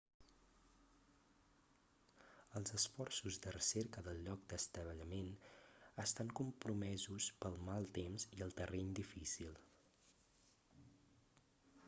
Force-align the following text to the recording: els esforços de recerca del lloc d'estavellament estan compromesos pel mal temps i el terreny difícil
els 2.59 2.73
esforços 2.77 3.35
de 3.43 3.51
recerca 3.55 4.03
del 4.07 4.21
lloc 4.27 4.47
d'estavellament 4.53 5.29
estan 6.05 6.31
compromesos 6.41 7.27
pel 7.45 7.57
mal 7.69 7.85
temps 7.99 8.25
i 8.39 8.41
el 8.47 8.55
terreny 8.63 8.91
difícil 9.01 9.53